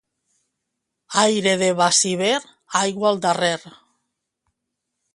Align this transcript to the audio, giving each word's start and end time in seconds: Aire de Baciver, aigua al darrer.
Aire 1.25 1.53
de 1.63 1.69
Baciver, 1.83 2.39
aigua 2.83 3.13
al 3.13 3.23
darrer. 3.27 3.57